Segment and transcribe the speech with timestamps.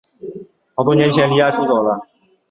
[0.73, 2.07] 好多年前离家出走了